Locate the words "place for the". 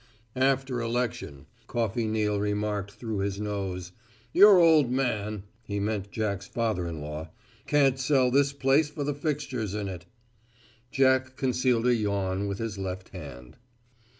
8.51-9.13